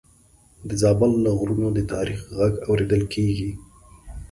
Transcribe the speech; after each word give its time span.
د 0.69 0.71
زابل 0.81 1.11
له 1.25 1.31
غرونو 1.39 1.67
د 1.73 1.79
تاریخ 1.93 2.19
غږ 2.37 2.53
اورېدل 2.67 3.03
کېږي. 3.13 3.51